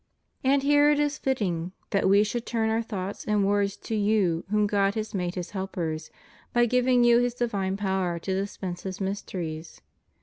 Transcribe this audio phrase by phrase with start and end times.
[0.43, 4.45] And here it is fitting that We should turn Our thoughts and words to you
[4.49, 6.09] whom God has made His helpers,
[6.53, 9.79] by giving you His divine power to dispense His mysteries.